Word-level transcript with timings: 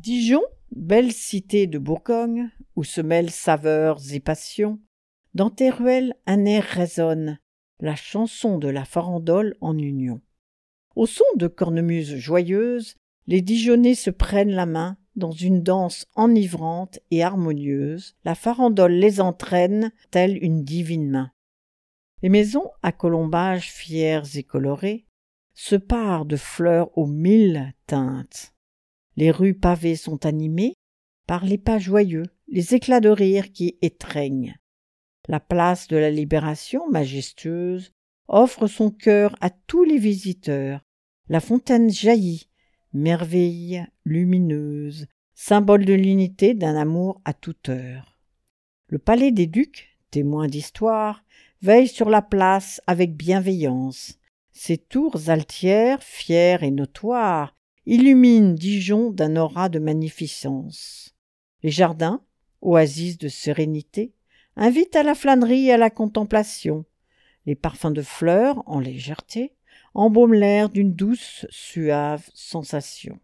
Dijon, 0.00 0.42
belle 0.70 1.12
cité 1.12 1.66
de 1.66 1.78
Bourgogne, 1.78 2.50
où 2.76 2.84
se 2.84 3.00
mêlent 3.00 3.30
saveurs 3.32 3.98
et 4.12 4.20
passions, 4.20 4.78
dans 5.34 5.50
tes 5.50 5.70
ruelles 5.70 6.14
un 6.26 6.44
air 6.44 6.62
résonne, 6.62 7.38
la 7.80 7.96
chanson 7.96 8.58
de 8.58 8.68
la 8.68 8.84
farandole 8.84 9.56
en 9.60 9.76
union. 9.76 10.20
Au 10.94 11.06
son 11.06 11.24
de 11.36 11.48
cornemuses 11.48 12.16
joyeuses, 12.16 12.94
les 13.26 13.42
Dijonnais 13.42 13.96
se 13.96 14.10
prennent 14.10 14.54
la 14.54 14.66
main 14.66 14.96
dans 15.16 15.32
une 15.32 15.62
danse 15.64 16.06
enivrante 16.14 17.00
et 17.10 17.24
harmonieuse, 17.24 18.14
la 18.24 18.36
farandole 18.36 18.92
les 18.92 19.20
entraîne 19.20 19.90
telle 20.12 20.42
une 20.42 20.62
divine 20.62 21.10
main. 21.10 21.32
Les 22.22 22.28
maisons 22.28 22.70
à 22.82 22.92
colombages 22.92 23.72
fiers 23.72 24.22
et 24.36 24.44
colorés 24.44 25.06
se 25.54 25.74
parent 25.74 26.24
de 26.24 26.36
fleurs 26.36 26.96
aux 26.96 27.06
mille 27.06 27.74
teintes. 27.86 28.54
Les 29.18 29.32
rues 29.32 29.54
pavées 29.54 29.96
sont 29.96 30.26
animées 30.26 30.76
par 31.26 31.44
les 31.44 31.58
pas 31.58 31.80
joyeux, 31.80 32.26
les 32.46 32.76
éclats 32.76 33.00
de 33.00 33.08
rire 33.08 33.50
qui 33.50 33.76
étreignent. 33.82 34.54
La 35.26 35.40
place 35.40 35.88
de 35.88 35.96
la 35.96 36.08
Libération, 36.08 36.88
majestueuse, 36.88 37.90
offre 38.28 38.68
son 38.68 38.92
cœur 38.92 39.34
à 39.40 39.50
tous 39.50 39.82
les 39.82 39.98
visiteurs. 39.98 40.84
La 41.28 41.40
fontaine 41.40 41.90
jaillit, 41.90 42.48
merveille 42.92 43.84
lumineuse, 44.04 45.08
symbole 45.34 45.84
de 45.84 45.94
l'unité 45.94 46.54
d'un 46.54 46.76
amour 46.76 47.20
à 47.24 47.34
toute 47.34 47.70
heure. 47.70 48.20
Le 48.86 49.00
palais 49.00 49.32
des 49.32 49.48
ducs, 49.48 49.98
témoin 50.12 50.46
d'histoire, 50.46 51.24
veille 51.60 51.88
sur 51.88 52.08
la 52.08 52.22
place 52.22 52.80
avec 52.86 53.16
bienveillance. 53.16 54.20
Ses 54.52 54.78
tours 54.78 55.28
altières, 55.28 56.04
fières 56.04 56.62
et 56.62 56.70
notoires, 56.70 57.57
illumine 57.90 58.54
Dijon 58.54 59.10
d'un 59.10 59.36
aura 59.36 59.70
de 59.70 59.78
magnificence. 59.78 61.14
Les 61.62 61.70
jardins, 61.70 62.22
oasis 62.60 63.16
de 63.16 63.28
sérénité, 63.28 64.12
invitent 64.56 64.94
à 64.94 65.02
la 65.02 65.14
flânerie 65.14 65.68
et 65.68 65.72
à 65.72 65.78
la 65.78 65.88
contemplation. 65.88 66.84
Les 67.46 67.54
parfums 67.54 67.94
de 67.94 68.02
fleurs, 68.02 68.62
en 68.66 68.78
légèreté, 68.78 69.54
embaument 69.94 70.34
l'air 70.34 70.68
d'une 70.68 70.92
douce, 70.92 71.46
suave 71.48 72.28
sensation. 72.34 73.18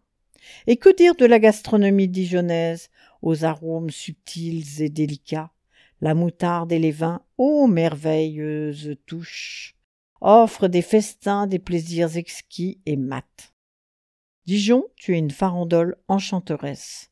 Et 0.67 0.79
que 0.79 0.97
dire 0.97 1.15
de 1.15 1.27
la 1.27 1.41
gastronomie 1.41 2.09
dijonnaise, 2.09 2.89
aux 3.21 3.45
arômes 3.45 3.91
subtils 3.91 4.81
et 4.81 4.89
délicats 4.89 5.53
La 6.01 6.15
moutarde 6.15 6.73
et 6.73 6.79
les 6.79 6.91
vins, 6.91 7.21
ô 7.37 7.67
merveilleuses 7.67 8.97
touches, 9.05 9.77
offrent 10.23 10.69
des 10.69 10.81
festins, 10.81 11.47
des 11.47 11.59
plaisirs 11.59 12.17
exquis 12.17 12.81
et 12.87 12.97
mats. 12.97 13.54
Dijon, 14.47 14.85
tu 14.97 15.15
es 15.15 15.19
une 15.19 15.31
farandole 15.31 15.97
enchanteresse, 16.07 17.11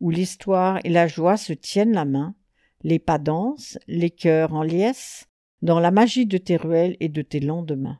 où 0.00 0.10
l'histoire 0.10 0.78
et 0.84 0.90
la 0.90 1.08
joie 1.08 1.36
se 1.36 1.52
tiennent 1.52 1.92
la 1.92 2.04
main, 2.04 2.36
les 2.82 3.00
pas 3.00 3.18
dansent, 3.18 3.78
les 3.88 4.10
cœurs 4.10 4.54
en 4.54 4.62
liesse, 4.62 5.26
dans 5.60 5.80
la 5.80 5.90
magie 5.90 6.26
de 6.26 6.38
tes 6.38 6.56
ruelles 6.56 6.96
et 7.00 7.08
de 7.08 7.22
tes 7.22 7.40
lendemains. 7.40 7.98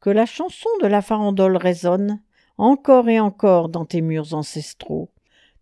Que 0.00 0.10
la 0.10 0.26
chanson 0.26 0.68
de 0.82 0.88
la 0.88 1.00
farandole 1.00 1.56
résonne, 1.56 2.20
encore 2.58 3.08
et 3.08 3.20
encore 3.20 3.68
dans 3.68 3.84
tes 3.84 4.00
murs 4.00 4.34
ancestraux. 4.34 5.12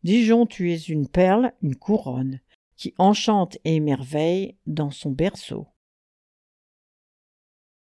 Dijon, 0.03 0.47
tu 0.47 0.73
es 0.73 0.79
une 0.79 1.09
perle, 1.09 1.53
une 1.63 1.77
couronne, 1.77 2.41
qui 2.77 2.95
enchante 2.97 3.59
et 3.65 3.77
émerveille 3.77 4.57
dans 4.67 4.91
son 4.91 5.11
berceau. 5.11 5.67